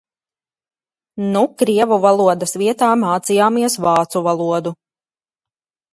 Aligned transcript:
Nu 1.35 1.43
krievu 1.61 1.99
valodas 2.07 2.57
vietā 2.63 2.89
mācījāmies 3.05 3.79
vācu 3.89 4.25
valodu. 4.29 4.75